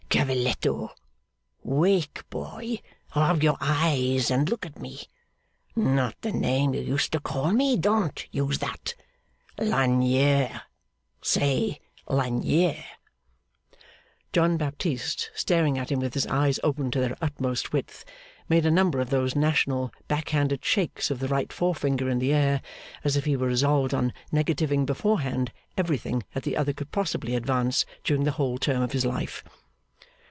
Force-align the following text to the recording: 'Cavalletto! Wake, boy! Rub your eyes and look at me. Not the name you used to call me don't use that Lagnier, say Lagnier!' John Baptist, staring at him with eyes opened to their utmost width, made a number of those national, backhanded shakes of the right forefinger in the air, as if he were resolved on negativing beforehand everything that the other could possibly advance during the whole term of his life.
'Cavalletto! 0.11 0.89
Wake, 1.63 2.25
boy! 2.29 2.79
Rub 3.15 3.41
your 3.41 3.57
eyes 3.61 4.29
and 4.29 4.49
look 4.49 4.65
at 4.65 4.77
me. 4.77 4.99
Not 5.73 6.19
the 6.19 6.33
name 6.33 6.73
you 6.73 6.81
used 6.81 7.13
to 7.13 7.21
call 7.21 7.53
me 7.53 7.77
don't 7.77 8.27
use 8.29 8.59
that 8.59 8.93
Lagnier, 9.57 10.63
say 11.21 11.79
Lagnier!' 12.09 12.83
John 14.33 14.57
Baptist, 14.57 15.31
staring 15.33 15.77
at 15.77 15.89
him 15.93 15.99
with 16.01 16.27
eyes 16.29 16.59
opened 16.61 16.91
to 16.91 16.99
their 16.99 17.15
utmost 17.21 17.71
width, 17.71 18.03
made 18.49 18.65
a 18.65 18.69
number 18.71 18.99
of 18.99 19.11
those 19.11 19.33
national, 19.33 19.93
backhanded 20.09 20.63
shakes 20.65 21.09
of 21.09 21.19
the 21.19 21.29
right 21.29 21.53
forefinger 21.53 22.09
in 22.09 22.19
the 22.19 22.33
air, 22.33 22.61
as 23.05 23.15
if 23.15 23.23
he 23.23 23.37
were 23.37 23.47
resolved 23.47 23.93
on 23.93 24.11
negativing 24.29 24.85
beforehand 24.85 25.53
everything 25.77 26.21
that 26.33 26.43
the 26.43 26.57
other 26.57 26.73
could 26.73 26.91
possibly 26.91 27.33
advance 27.33 27.85
during 28.03 28.25
the 28.25 28.31
whole 28.31 28.57
term 28.57 28.81
of 28.81 28.91
his 28.91 29.05
life. 29.05 29.41